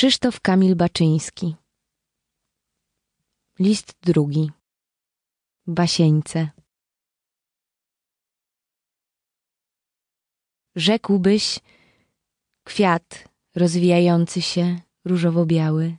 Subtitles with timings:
[0.00, 1.56] Krzysztof Kamil Baczyński
[3.58, 4.50] List drugi
[5.66, 6.48] Basieńce
[10.76, 11.60] Rzekłbyś
[12.64, 15.96] kwiat rozwijający się różowo-biały.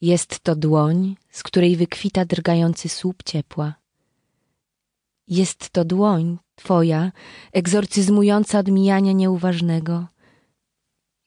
[0.00, 3.74] Jest to dłoń, z której wykwita drgający słup ciepła.
[5.28, 7.12] Jest to dłoń Twoja,
[7.52, 10.06] egzorcyzmująca odmijania nieuważnego.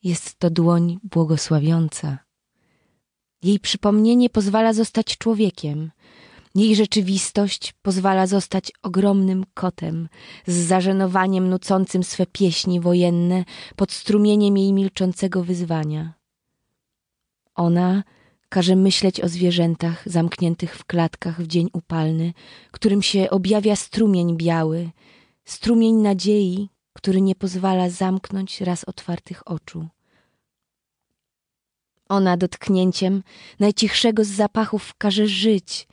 [0.03, 2.17] Jest to dłoń błogosławiąca.
[3.43, 5.91] Jej przypomnienie pozwala zostać człowiekiem.
[6.55, 10.09] Jej rzeczywistość pozwala zostać ogromnym kotem,
[10.47, 13.45] z zażenowaniem nucącym swe pieśni wojenne
[13.75, 16.13] pod strumieniem jej milczącego wyzwania.
[17.55, 18.03] Ona
[18.49, 22.33] każe myśleć o zwierzętach zamkniętych w klatkach w dzień upalny,
[22.71, 24.89] którym się objawia strumień biały,
[25.45, 29.87] strumień nadziei, który nie pozwala zamknąć raz otwartych oczu.
[32.09, 33.23] Ona dotknięciem
[33.59, 35.87] najcichszego z zapachów każe żyć,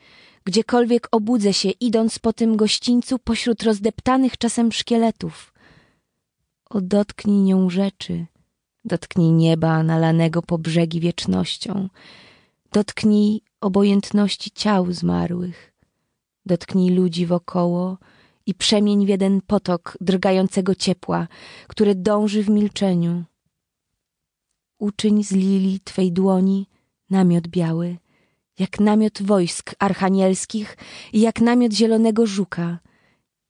[0.45, 5.53] gdziekolwiek obudzę się, idąc po tym gościńcu pośród rozdeptanych czasem szkieletów.
[6.69, 8.25] O dotknij nią rzeczy,
[8.85, 11.89] dotknij nieba nalanego po brzegi wiecznością,
[12.71, 15.73] dotknij obojętności ciał zmarłych,
[16.45, 17.97] dotknij ludzi wokoło
[18.45, 21.27] i przemień w jeden potok drgającego ciepła,
[21.67, 23.23] które dąży w milczeniu
[24.81, 26.67] uczyń z lili Twej dłoni
[27.09, 27.97] namiot biały,
[28.59, 30.77] jak namiot wojsk archanielskich
[31.13, 32.79] i jak namiot zielonego żuka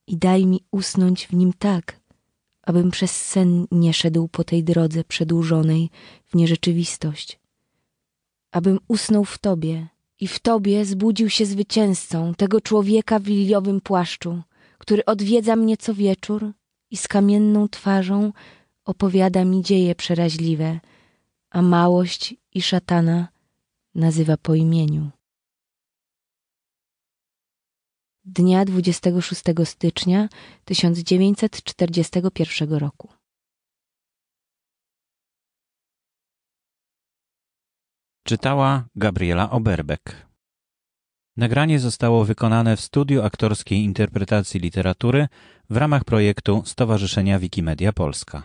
[0.08, 2.00] i daj mi usnąć w nim tak,
[2.64, 5.90] abym przez sen nie szedł po tej drodze przedłużonej
[6.26, 7.40] w nierzeczywistość.
[8.52, 9.88] Abym usnął w Tobie
[10.20, 14.42] i w Tobie zbudził się zwycięzcą tego człowieka w liliowym płaszczu,
[14.82, 16.52] który odwiedza mnie co wieczór
[16.90, 18.34] i z kamienną twarzą
[18.86, 20.80] opowiada mi dzieje przeraźliwe,
[21.50, 23.28] a małość i szatana
[23.96, 25.12] nazywa po imieniu.
[28.26, 30.30] Dnia 26 stycznia
[30.66, 33.10] 1941 roku.
[38.24, 40.31] Czytała Gabriela Oberbek.
[41.38, 45.28] Nagranie zostało wykonane w studiu aktorskiej interpretacji literatury
[45.70, 48.44] w ramach projektu Stowarzyszenia Wikimedia Polska.